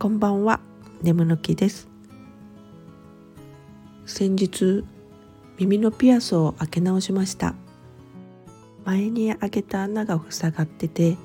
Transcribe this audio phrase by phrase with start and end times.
[0.00, 0.60] こんばんは。
[1.02, 1.86] 眠ぬきです。
[4.06, 4.82] 先日
[5.58, 7.54] 耳のピアスを開け直しました。
[8.86, 11.18] 前に開けた穴が塞がってて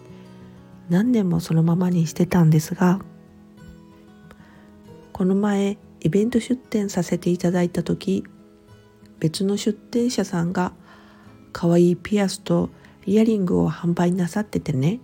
[0.90, 3.00] 何年もそのままにしてたんですが
[5.14, 8.26] この前イベント出店させていただいた時
[9.20, 10.74] 別の出店者さんが
[11.54, 12.70] 可愛いピアスと
[13.06, 15.00] イヤリングを販売なさっててね。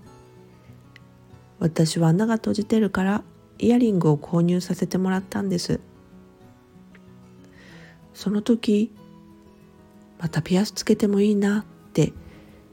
[1.60, 3.24] 私は穴が閉じてるから
[3.62, 5.80] イヤリングを購入させてもらったんです。
[8.14, 8.92] その時
[10.20, 12.12] またピアスつけてもいいなって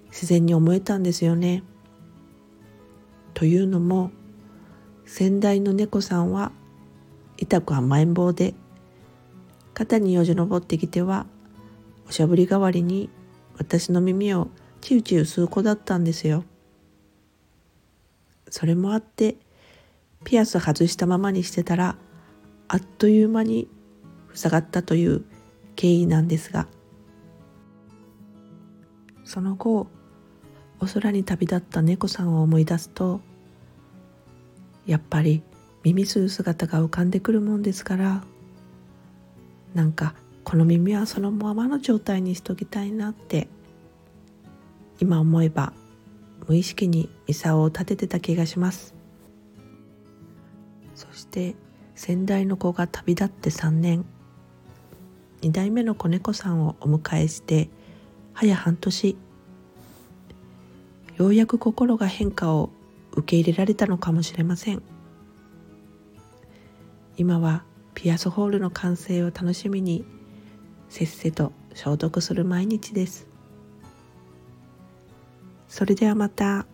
[0.07, 1.63] 自然に思えたんですよね。
[3.35, 4.11] というのも
[5.05, 6.53] 先代の猫さんは
[7.37, 8.55] 痛く甘えん坊で
[9.75, 11.27] 肩によじ登ってきては
[12.09, 13.11] おしゃぶり代わりに
[13.59, 14.49] 私の耳を
[14.81, 16.45] チューチュー吸う子だったんですよ。
[18.51, 19.37] それもあって
[20.25, 21.97] ピアス外したままにしてたら
[22.69, 23.69] あっという間に
[24.35, 25.25] 塞がったという
[25.77, 26.67] 経緯なんですが
[29.25, 29.87] その後
[30.81, 33.21] お空に旅立った猫さんを思い出すと
[34.87, 35.43] やっぱり
[35.83, 38.25] 耳する姿が浮かんでくるもんですから
[39.75, 43.49] なんかこの耳はそのままの状態にしときたいなって
[45.01, 45.73] 今思えば
[46.47, 48.98] 無意識に竿を立ててた気がします。
[50.99, 51.55] そして
[51.95, 54.05] 先代の子が旅立って3年。
[55.43, 57.71] 2代目の子猫さんをお迎えして
[58.33, 59.17] 早半年
[61.17, 62.71] ようやく心が変化を
[63.13, 64.83] 受け入れられたのかもしれません。
[67.17, 67.63] 今は
[67.95, 70.05] ピアスホールの完成を楽しみに
[70.89, 73.29] せっせと消毒する毎日です。
[75.69, 76.67] それではまた。